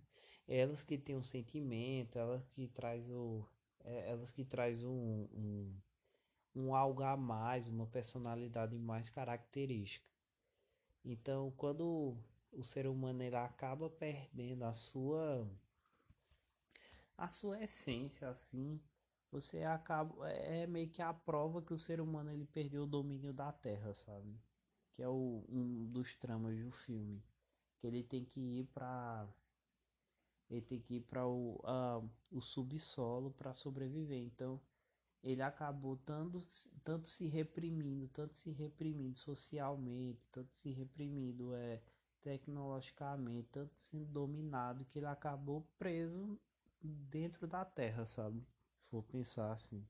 elas 0.47 0.85
que 0.85 0.99
têm 0.99 1.17
um 1.17 1.23
sentimento, 1.23 2.19
elas 2.19 2.47
que 2.49 2.69
traz 2.69 3.09
o, 3.11 3.45
é, 3.85 4.11
elas 4.11 4.31
que 4.31 4.45
traz 4.45 4.83
um, 4.85 5.29
um, 5.33 5.81
um 6.55 6.75
algo 6.75 7.03
a 7.03 7.17
mais, 7.17 7.69
uma 7.69 7.87
personalidade 7.87 8.77
mais 8.79 9.09
característica. 9.09 10.07
Então, 11.05 11.53
quando 11.57 12.17
o 12.53 12.63
ser 12.63 12.87
humano 12.87 13.23
ele 13.23 13.37
acaba 13.37 13.89
perdendo 13.89 14.65
a 14.65 14.73
sua 14.73 15.49
a 17.17 17.29
sua 17.29 17.63
essência 17.63 18.29
assim, 18.29 18.81
você 19.31 19.63
acaba 19.63 20.29
é, 20.31 20.63
é 20.63 20.67
meio 20.67 20.89
que 20.89 21.03
a 21.03 21.13
prova 21.13 21.63
que 21.63 21.73
o 21.73 21.79
ser 21.79 22.01
humano 22.01 22.31
ele 22.31 22.47
perdeu 22.47 22.85
o 22.85 22.87
domínio 22.87 23.33
da 23.33 23.53
terra, 23.53 23.95
sabe? 23.95 24.35
Que 24.93 25.03
é 25.03 25.09
o, 25.09 25.45
um 25.49 25.87
dos 25.87 26.15
tramas 26.15 26.59
do 26.59 26.71
filme, 26.71 27.23
que 27.79 27.87
ele 27.87 28.03
tem 28.03 28.25
que 28.25 28.41
ir 28.41 28.65
para 28.67 29.29
ele 30.51 30.63
tem 30.63 30.81
que 30.81 30.97
ir 30.97 31.01
para 31.03 31.25
o, 31.25 31.61
uh, 31.61 32.11
o 32.31 32.41
subsolo 32.41 33.31
para 33.31 33.55
sobreviver. 33.55 34.21
Então, 34.21 34.61
ele 35.23 35.43
acabou 35.43 35.97
tanto, 35.97 36.39
tanto 36.83 37.09
se 37.09 37.29
reprimindo, 37.29 38.09
tanto 38.09 38.37
se 38.37 38.51
reprimindo 38.51 39.17
socialmente, 39.17 40.29
tanto 40.31 40.57
se 40.57 40.71
reprimindo 40.71 41.55
é, 41.55 41.81
tecnologicamente, 42.21 43.49
tanto 43.53 43.79
sendo 43.81 44.07
dominado, 44.07 44.85
que 44.87 44.99
ele 44.99 45.07
acabou 45.07 45.65
preso 45.79 46.39
dentro 46.83 47.47
da 47.47 47.65
Terra, 47.65 48.05
sabe? 48.05 48.41
Se 48.81 48.89
for 48.89 49.05
pensar 49.05 49.53
assim. 49.53 49.87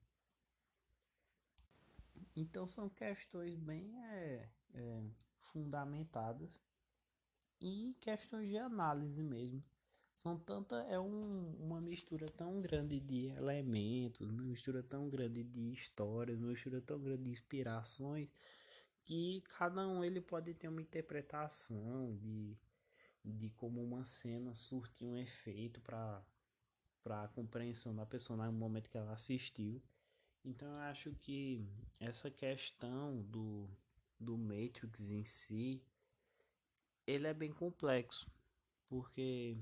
Então 2.36 2.66
são 2.66 2.88
questões 2.88 3.56
bem 3.56 3.96
é, 4.04 4.48
é, 4.74 5.02
fundamentadas 5.38 6.60
e 7.60 7.96
questões 8.00 8.48
de 8.48 8.58
análise 8.58 9.22
mesmo 9.22 9.62
são 10.20 10.38
tanta 10.38 10.76
é 10.82 11.00
um, 11.00 11.54
uma 11.58 11.80
mistura 11.80 12.26
tão 12.26 12.60
grande 12.60 13.00
de 13.00 13.28
elementos, 13.28 14.28
uma 14.28 14.42
mistura 14.42 14.82
tão 14.82 15.08
grande 15.08 15.42
de 15.42 15.72
histórias, 15.72 16.38
uma 16.38 16.48
mistura 16.48 16.78
tão 16.82 17.00
grande 17.00 17.22
de 17.22 17.30
inspirações 17.30 18.30
que 19.02 19.42
cada 19.56 19.88
um 19.88 20.04
ele 20.04 20.20
pode 20.20 20.52
ter 20.52 20.68
uma 20.68 20.82
interpretação 20.82 22.14
de, 22.18 22.54
de 23.24 23.48
como 23.52 23.82
uma 23.82 24.04
cena 24.04 24.52
surte 24.52 25.06
um 25.06 25.16
efeito 25.16 25.80
para 25.80 26.22
para 27.02 27.24
a 27.24 27.28
compreensão 27.28 27.96
da 27.96 28.04
pessoa 28.04 28.44
no 28.44 28.52
momento 28.52 28.90
que 28.90 28.98
ela 28.98 29.14
assistiu. 29.14 29.82
Então 30.44 30.68
eu 30.68 30.80
acho 30.80 31.14
que 31.14 31.66
essa 31.98 32.30
questão 32.30 33.22
do, 33.22 33.66
do 34.18 34.36
Matrix 34.36 35.08
em 35.08 35.24
si, 35.24 35.82
ele 37.06 37.26
é 37.26 37.32
bem 37.32 37.50
complexo, 37.50 38.30
porque 38.86 39.56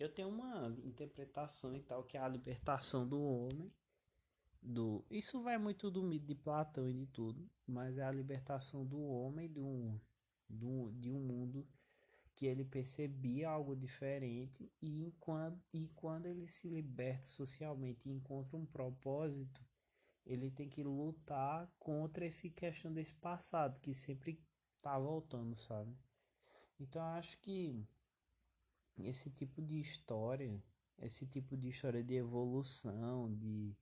eu 0.00 0.08
tenho 0.08 0.28
uma 0.28 0.74
interpretação 0.82 1.76
e 1.76 1.82
tal, 1.82 2.02
que 2.04 2.16
é 2.16 2.20
a 2.20 2.28
libertação 2.28 3.06
do 3.06 3.20
homem. 3.20 3.70
Do... 4.62 5.04
Isso 5.10 5.42
vai 5.42 5.58
muito 5.58 5.90
do 5.90 6.02
mito 6.02 6.26
de 6.26 6.34
Platão 6.34 6.88
e 6.88 6.94
de 6.94 7.06
tudo, 7.06 7.46
mas 7.66 7.98
é 7.98 8.02
a 8.02 8.10
libertação 8.10 8.84
do 8.84 8.98
homem 8.98 9.50
de 9.52 9.60
um, 9.60 10.00
um, 10.50 10.90
de 10.98 11.10
um 11.10 11.20
mundo 11.20 11.68
que 12.34 12.46
ele 12.46 12.64
percebia 12.64 13.50
algo 13.50 13.76
diferente 13.76 14.72
e 14.80 15.12
quando, 15.20 15.60
e 15.74 15.88
quando 15.88 16.26
ele 16.26 16.46
se 16.46 16.68
liberta 16.68 17.24
socialmente 17.24 18.08
e 18.08 18.12
encontra 18.12 18.56
um 18.56 18.64
propósito, 18.64 19.62
ele 20.24 20.50
tem 20.50 20.68
que 20.68 20.82
lutar 20.82 21.70
contra 21.78 22.24
esse 22.24 22.48
questão 22.48 22.90
desse 22.90 23.14
passado 23.16 23.78
que 23.80 23.92
sempre 23.92 24.42
tá 24.80 24.98
voltando, 24.98 25.54
sabe? 25.54 25.94
Então 26.78 27.02
acho 27.02 27.38
que 27.40 27.86
esse 29.06 29.30
tipo 29.30 29.62
de 29.62 29.80
história, 29.80 30.62
esse 30.98 31.26
tipo 31.26 31.56
de 31.56 31.68
história 31.68 32.02
de 32.02 32.14
evolução, 32.14 33.34
de, 33.34 33.74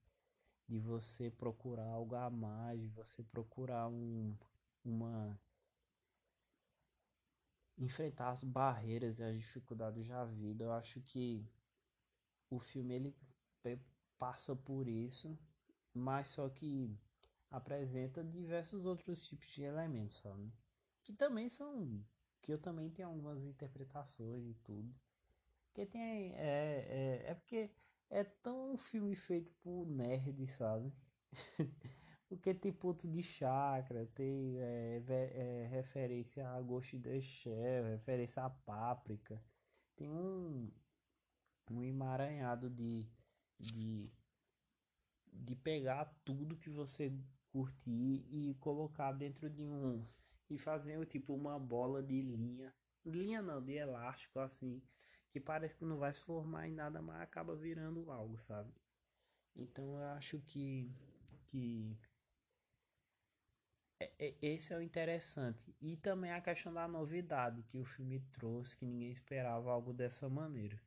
de 0.67 0.79
você 0.79 1.29
procurar 1.31 1.87
algo 1.87 2.15
a 2.15 2.29
mais, 2.29 2.81
de 2.81 2.87
você 2.89 3.23
procurar 3.23 3.87
um, 3.89 4.35
uma 4.83 5.39
enfrentar 7.77 8.31
as 8.31 8.43
barreiras 8.43 9.19
e 9.19 9.23
as 9.23 9.37
dificuldades 9.37 10.09
da 10.09 10.25
vida. 10.25 10.65
Eu 10.65 10.73
acho 10.73 11.01
que 11.01 11.45
o 12.49 12.59
filme 12.59 12.93
ele 12.95 13.15
passa 14.17 14.55
por 14.55 14.87
isso, 14.87 15.37
mas 15.93 16.27
só 16.27 16.49
que 16.49 16.93
apresenta 17.49 18.23
diversos 18.23 18.85
outros 18.85 19.25
tipos 19.25 19.47
de 19.49 19.63
elementos, 19.63 20.17
sabe? 20.17 20.51
Que 21.03 21.13
também 21.13 21.47
são 21.47 22.03
que 22.41 22.53
eu 22.53 22.57
também 22.57 22.89
tenho 22.89 23.07
algumas 23.07 23.43
interpretações 23.43 24.45
e 24.45 24.53
tudo. 24.63 24.93
Que 25.79 25.85
tem 25.85 26.33
é, 26.35 27.23
é, 27.25 27.31
é 27.31 27.33
porque 27.35 27.71
é 28.09 28.25
tão 28.25 28.73
um 28.73 28.77
filme 28.77 29.15
feito 29.15 29.49
por 29.63 29.87
nerd, 29.87 30.45
sabe? 30.45 30.91
Porque 32.27 32.53
tem 32.53 32.73
ponto 32.73 33.07
de 33.07 33.23
chakra, 33.23 34.05
tem 34.07 34.59
é, 34.59 35.01
é, 35.07 35.67
referência 35.67 36.49
a 36.49 36.61
Ghost 36.61 36.97
in 36.97 37.01
the 37.01 37.21
Shell, 37.21 37.85
referência 37.85 38.43
a 38.43 38.49
Páprica. 38.49 39.41
Tem 39.95 40.09
um, 40.09 40.69
um 41.71 41.81
emaranhado 41.81 42.69
de, 42.69 43.09
de, 43.57 44.09
de 45.31 45.55
pegar 45.55 46.13
tudo 46.25 46.57
que 46.57 46.69
você 46.69 47.09
curtir 47.53 48.25
e 48.29 48.53
colocar 48.55 49.13
dentro 49.13 49.49
de 49.49 49.63
um. 49.63 50.05
E 50.49 50.59
fazer 50.59 51.03
tipo 51.05 51.33
uma 51.33 51.57
bola 51.57 52.03
de 52.03 52.21
linha. 52.21 52.75
Linha 53.05 53.41
não, 53.41 53.63
de 53.63 53.75
elástico 53.75 54.39
assim. 54.39 54.83
Que 55.29 55.39
parece 55.39 55.75
que 55.75 55.85
não 55.85 55.97
vai 55.97 56.11
se 56.11 56.21
formar 56.21 56.67
em 56.67 56.73
nada, 56.73 57.01
mas 57.01 57.21
acaba 57.21 57.55
virando 57.55 58.11
algo, 58.11 58.37
sabe? 58.37 58.71
Então 59.55 59.95
eu 59.95 60.03
acho 60.05 60.39
que, 60.39 60.91
que 61.47 61.97
é, 64.01 64.11
é, 64.17 64.35
esse 64.41 64.73
é 64.73 64.77
o 64.77 64.81
interessante. 64.81 65.75
E 65.81 65.97
também 65.97 66.31
a 66.31 66.41
questão 66.41 66.73
da 66.73 66.87
novidade 66.87 67.63
que 67.63 67.77
o 67.77 67.85
filme 67.85 68.19
trouxe, 68.31 68.77
que 68.77 68.85
ninguém 68.85 69.11
esperava 69.11 69.71
algo 69.71 69.93
dessa 69.93 70.29
maneira. 70.29 70.81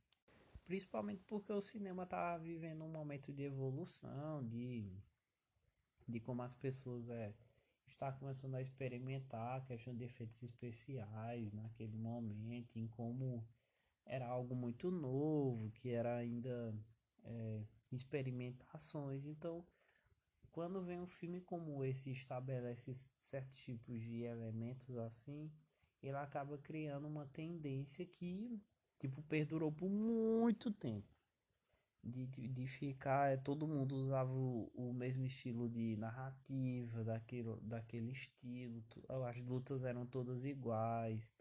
Principalmente 0.65 1.23
porque 1.27 1.53
o 1.53 1.61
cinema 1.61 2.05
está 2.05 2.39
vivendo 2.39 2.85
um 2.85 2.91
momento 2.91 3.33
de 3.33 3.43
evolução, 3.43 4.47
de, 4.49 4.91
de 6.09 6.21
como 6.21 6.43
as 6.43 6.55
pessoas 6.55 7.11
é, 7.11 7.35
está 7.87 8.11
começando 8.13 8.55
a 8.55 8.63
experimentar 8.63 9.59
a 9.59 9.61
questão 9.61 9.95
de 9.95 10.05
efeitos 10.05 10.43
especiais 10.43 11.53
naquele 11.53 11.99
momento, 11.99 12.79
em 12.79 12.89
como 12.89 13.47
era 14.05 14.27
algo 14.27 14.55
muito 14.55 14.91
novo, 14.91 15.71
que 15.73 15.91
era 15.91 16.17
ainda 16.17 16.75
é, 17.25 17.63
experimentações. 17.91 19.27
Então, 19.27 19.65
quando 20.51 20.83
vem 20.83 21.01
um 21.01 21.07
filme 21.07 21.41
como 21.41 21.83
esse 21.85 22.11
estabelece 22.11 22.93
certos 23.19 23.59
tipos 23.59 24.01
de 24.01 24.23
elementos 24.23 24.97
assim, 24.99 25.51
ele 26.03 26.17
acaba 26.17 26.59
criando 26.59 27.07
uma 27.07 27.27
tendência 27.27 28.05
que 28.05 28.61
tipo 28.99 29.23
perdurou 29.23 29.73
por 29.73 29.89
muito 29.89 30.71
tempo. 30.71 31.09
De, 32.05 32.27
de, 32.27 32.49
de 32.49 32.67
ficar, 32.67 33.31
é, 33.31 33.37
todo 33.37 33.69
mundo 33.69 33.95
usava 33.95 34.33
o, 34.33 34.69
o 34.75 34.93
mesmo 34.93 35.25
estilo 35.25 35.69
de 35.69 35.97
narrativa, 35.97 37.05
daquele, 37.05 37.55
daquele 37.63 38.11
estilo, 38.11 38.83
as 39.25 39.41
lutas 39.41 39.85
eram 39.85 40.05
todas 40.05 40.45
iguais, 40.45 41.33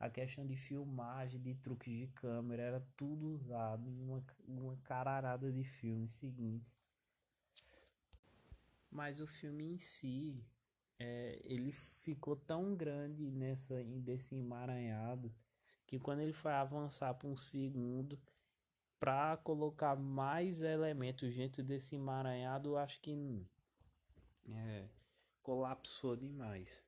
a 0.00 0.08
questão 0.08 0.46
de 0.46 0.56
filmagem, 0.56 1.38
de 1.38 1.54
truques 1.54 1.94
de 1.94 2.06
câmera, 2.06 2.62
era 2.62 2.86
tudo 2.96 3.28
usado 3.28 3.86
em 3.86 4.00
uma, 4.00 4.24
uma 4.48 4.76
cararada 4.78 5.52
de 5.52 5.62
filmes 5.62 6.12
seguintes. 6.12 6.74
Mas 8.90 9.20
o 9.20 9.26
filme 9.26 9.74
em 9.74 9.76
si 9.76 10.42
é, 10.98 11.38
ele 11.44 11.70
ficou 11.70 12.34
tão 12.34 12.74
grande 12.74 13.30
nessa 13.30 13.84
desse 13.84 14.34
emaranhado 14.34 15.32
que 15.86 15.98
quando 15.98 16.20
ele 16.20 16.32
foi 16.32 16.52
avançar 16.52 17.12
para 17.14 17.28
um 17.28 17.36
segundo 17.36 18.18
para 18.98 19.36
colocar 19.38 19.96
mais 19.96 20.62
elementos 20.62 21.34
dentro 21.34 21.62
desse 21.62 21.96
emaranhado 21.96 22.76
acho 22.76 23.00
que 23.00 23.46
é, 24.48 24.88
colapsou 25.42 26.16
demais. 26.16 26.82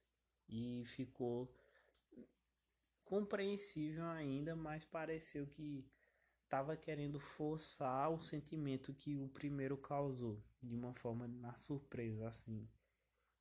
E 0.49 0.85
ficou 0.87 1.51
compreensível 3.05 4.05
ainda 4.05 4.55
mas 4.57 4.85
pareceu 4.85 5.47
que 5.47 5.85
estava 6.45 6.77
querendo 6.77 7.19
forçar 7.19 8.11
o 8.13 8.21
sentimento 8.21 8.93
que 8.93 9.17
o 9.17 9.27
primeiro 9.29 9.77
causou, 9.77 10.39
de 10.61 10.75
uma 10.75 10.93
forma 10.95 11.27
na 11.27 11.57
surpresa 11.57 12.29
assim. 12.29 12.69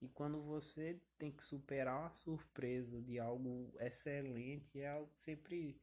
E 0.02 0.08
quando 0.08 0.42
você 0.42 1.00
tem 1.18 1.32
que 1.32 1.44
superar 1.44 2.00
uma 2.00 2.14
surpresa 2.14 3.02
de 3.02 3.20
algo 3.20 3.74
excelente, 3.80 4.80
é 4.80 4.90
algo 4.90 5.12
sempre 5.18 5.80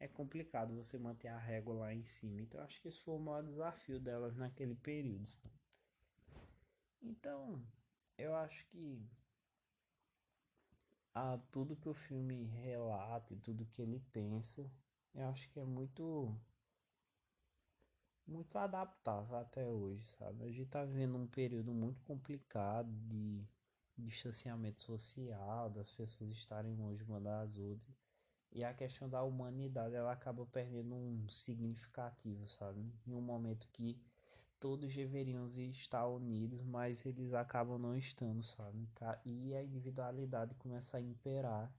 é 0.00 0.08
complicado 0.08 0.74
você 0.74 0.98
manter 0.98 1.28
a 1.28 1.38
régua 1.38 1.74
lá 1.74 1.94
em 1.94 2.04
cima. 2.04 2.40
Então 2.40 2.60
acho 2.62 2.80
que 2.82 2.88
esse 2.88 2.98
foi 2.98 3.14
o 3.14 3.20
maior 3.20 3.44
desafio 3.44 4.00
delas 4.00 4.36
naquele 4.36 4.74
período. 4.74 5.30
Então, 7.00 7.64
eu 8.18 8.34
acho 8.34 8.66
que 8.66 9.00
a 11.14 11.38
tudo 11.50 11.76
que 11.76 11.88
o 11.88 11.94
filme 11.94 12.44
relata 12.44 13.34
e 13.34 13.38
tudo 13.38 13.66
que 13.66 13.82
ele 13.82 14.00
pensa, 14.12 14.70
eu 15.14 15.26
acho 15.28 15.48
que 15.50 15.60
é 15.60 15.64
muito 15.64 16.34
muito 18.26 18.56
adaptável 18.56 19.36
até 19.36 19.66
hoje, 19.66 20.04
sabe? 20.04 20.44
A 20.44 20.50
gente 20.50 20.70
tá 20.70 20.84
vivendo 20.84 21.16
um 21.16 21.26
período 21.26 21.72
muito 21.72 22.00
complicado 22.02 22.90
de 23.08 23.44
distanciamento 23.96 24.82
social, 24.82 25.70
das 25.70 25.90
pessoas 25.90 26.30
estarem 26.30 26.74
longe 26.76 27.02
uma 27.04 27.20
das 27.20 27.56
outras. 27.56 27.90
E 28.52 28.64
a 28.64 28.74
questão 28.74 29.08
da 29.08 29.22
humanidade, 29.22 29.94
ela 29.94 30.12
acaba 30.12 30.44
perdendo 30.46 30.94
um 30.94 31.26
significativo, 31.28 32.46
sabe? 32.46 32.80
Em 33.06 33.14
um 33.14 33.20
momento 33.20 33.68
que 33.72 33.98
todos 34.62 34.94
deveriam 34.94 35.44
estar 35.48 36.06
unidos, 36.06 36.62
mas 36.62 37.04
eles 37.04 37.34
acabam 37.34 37.80
não 37.80 37.96
estando, 37.96 38.40
sabe? 38.44 38.88
E 39.24 39.52
a 39.56 39.64
individualidade 39.64 40.54
começa 40.54 40.98
a 40.98 41.00
imperar 41.00 41.74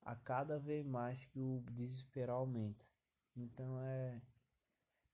a 0.00 0.16
cada 0.16 0.58
vez 0.58 0.86
mais 0.86 1.26
que 1.26 1.38
o 1.38 1.62
desespero 1.70 2.32
aumenta. 2.32 2.86
Então 3.36 3.78
é 3.78 4.22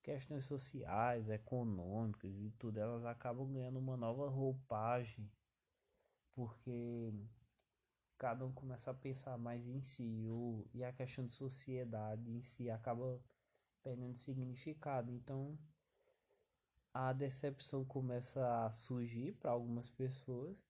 questões 0.05 0.45
sociais, 0.45 1.29
econômicas 1.29 2.41
e 2.41 2.51
tudo, 2.53 2.79
elas 2.79 3.05
acabam 3.05 3.53
ganhando 3.53 3.81
uma 3.81 3.97
nova 3.97 4.29
roupagem, 4.29 5.29
porque 6.33 7.13
cada 8.17 8.47
um 8.47 8.53
começa 8.53 8.93
a 8.93 8.95
pensar 8.95 9.37
mais 9.37 9.67
em 9.67 9.83
si, 9.83 10.29
e 10.73 10.85
a 10.85 10.93
questão 10.93 11.27
de 11.27 11.33
sociedade 11.33 12.31
em 12.31 12.41
si 12.41 12.71
acaba 12.71 13.21
perdendo 13.83 14.17
significado. 14.17 15.11
Então, 15.11 15.59
a 16.93 17.13
decepção 17.13 17.85
começa 17.85 18.65
a 18.65 18.73
surgir 18.73 19.35
para 19.35 19.51
algumas 19.51 19.91
pessoas 19.91 20.63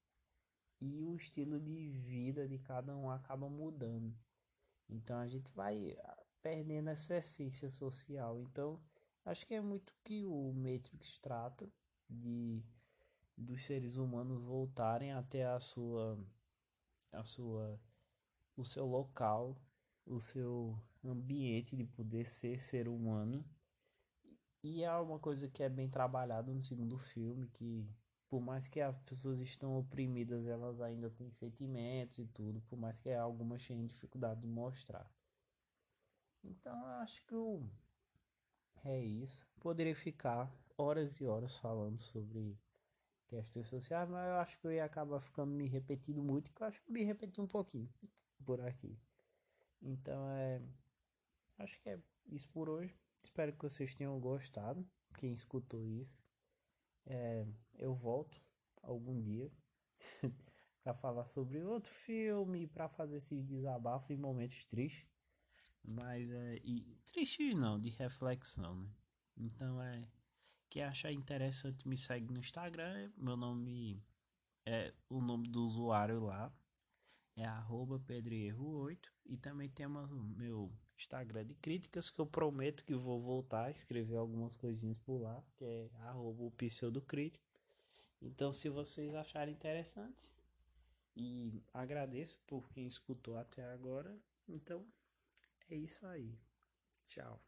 e 0.81 1.03
o 1.03 1.17
estilo 1.17 1.61
de 1.61 1.91
vida 1.91 2.49
de 2.49 2.59
cada 2.59 2.97
um 2.97 3.11
acaba 3.11 3.49
mudando. 3.49 4.15
Então 4.89 5.19
a 5.19 5.29
gente 5.29 5.53
vai 5.53 5.97
perdendo 6.43 6.91
essa 6.91 7.17
essência 7.17 7.69
social. 7.71 8.41
Então 8.41 8.81
Acho 9.25 9.47
que 9.47 9.55
é 9.55 9.61
muito 9.61 9.93
que 10.03 10.25
o 10.25 10.53
Matrix 10.53 11.19
trata 11.19 11.69
de 12.09 12.63
dos 13.37 13.65
seres 13.65 13.97
humanos 13.97 14.45
voltarem 14.45 15.13
até 15.13 15.47
a 15.47 15.61
sua 15.61 16.19
a 17.13 17.25
sua 17.25 17.79
o 18.57 18.65
seu 18.65 18.87
local, 18.87 19.57
o 20.07 20.19
seu 20.19 20.77
ambiente 21.05 21.77
de 21.77 21.85
poder 21.85 22.27
ser 22.27 22.59
ser 22.59 22.89
humano. 22.89 23.45
E 24.63 24.83
é 24.85 24.93
uma 24.97 25.19
coisa 25.19 25.49
que 25.49 25.63
é 25.63 25.69
bem 25.69 25.89
trabalhada 25.89 26.53
no 26.53 26.63
segundo 26.63 26.99
filme, 26.99 27.49
que 27.49 27.87
por 28.29 28.41
mais 28.41 28.69
que 28.69 28.81
as 28.81 28.97
pessoas 29.03 29.41
estão 29.41 29.79
oprimidas, 29.79 30.47
elas 30.47 30.81
ainda 30.81 31.11
têm 31.11 31.31
sentimentos 31.31 32.19
e 32.19 32.27
tudo, 32.27 32.61
por 32.63 32.79
mais 32.79 32.99
que 32.99 33.11
algumas 33.13 33.67
tenham 33.67 33.87
dificuldade 33.87 34.41
de 34.41 34.47
mostrar. 34.47 35.11
Então 36.45 36.79
eu 36.79 36.95
acho 37.01 37.25
que 37.27 37.35
o 37.35 37.63
é 38.85 38.99
isso. 38.99 39.47
Poderia 39.61 39.95
ficar 39.95 40.51
horas 40.77 41.21
e 41.21 41.27
horas 41.27 41.57
falando 41.57 41.99
sobre 41.99 42.59
questões 43.27 43.67
sociais, 43.69 44.09
mas 44.09 44.27
eu 44.29 44.35
acho 44.37 44.59
que 44.59 44.67
eu 44.67 44.73
ia 44.73 44.85
acabar 44.85 45.21
ficando 45.21 45.53
me 45.53 45.67
repetindo 45.67 46.23
muito, 46.23 46.53
que 46.53 46.63
eu 46.63 46.67
acho 46.67 46.83
que 46.83 46.91
eu 46.91 46.95
me 46.95 47.05
repeti 47.05 47.41
um 47.41 47.47
pouquinho 47.47 47.89
por 48.45 48.61
aqui. 48.61 48.99
Então 49.83 50.29
é. 50.31 50.61
Acho 51.59 51.79
que 51.81 51.91
é 51.91 51.99
isso 52.27 52.49
por 52.49 52.69
hoje. 52.69 52.99
Espero 53.23 53.53
que 53.53 53.63
vocês 53.63 53.95
tenham 53.95 54.19
gostado. 54.19 54.87
Quem 55.17 55.33
escutou 55.33 55.87
isso. 55.87 56.21
É, 57.07 57.47
eu 57.79 57.95
volto 57.95 58.41
algum 58.83 59.21
dia 59.21 59.51
para 60.83 60.95
falar 60.95 61.25
sobre 61.27 61.63
outro 61.63 61.93
filme, 61.93 62.67
para 62.67 62.89
fazer 62.89 63.17
esse 63.17 63.43
desabafo 63.43 64.13
em 64.13 64.17
momentos 64.17 64.65
tristes. 64.67 65.09
Mas 65.83 66.31
é. 66.31 66.57
E, 66.65 66.83
triste 67.07 67.55
não, 67.55 67.81
de 67.81 67.91
reflexão, 67.91 68.77
né? 68.77 68.91
Então 69.37 69.83
é. 69.83 70.09
Quem 70.69 70.85
achar 70.85 71.11
interessante 71.11 71.89
me 71.89 71.97
segue 71.97 72.33
no 72.33 72.39
Instagram. 72.39 73.11
Meu 73.17 73.37
nome 73.37 74.01
é 74.65 74.95
o 75.09 75.21
nome 75.21 75.49
do 75.49 75.67
usuário 75.67 76.21
lá. 76.21 76.53
É 77.37 77.45
arroba 77.45 77.99
pedroerro8. 77.99 79.11
E 79.27 79.37
também 79.37 79.69
temos 79.69 80.09
meu 80.37 80.73
Instagram 81.01 81.47
de 81.47 81.55
críticas 81.55 82.11
que 82.11 82.21
eu 82.21 82.27
prometo 82.27 82.85
que 82.85 82.95
vou 82.95 83.19
voltar 83.21 83.65
a 83.65 83.71
escrever 83.71 84.17
algumas 84.17 84.57
coisinhas 84.57 84.99
por 84.99 85.19
lá. 85.21 85.43
Que 85.57 85.65
é 85.65 85.91
arroba 86.01 86.45
o 86.45 86.51
pseudocrítico. 86.51 87.45
Então 88.21 88.53
se 88.53 88.69
vocês 88.69 89.15
acharem 89.15 89.55
interessante. 89.55 90.33
E 91.17 91.63
agradeço 91.73 92.39
por 92.47 92.69
quem 92.71 92.87
escutou 92.87 93.37
até 93.37 93.65
agora. 93.73 94.17
Então 94.49 94.87
é 95.69 95.75
isso 95.75 96.07
aí. 96.07 96.39
Tchau. 97.07 97.41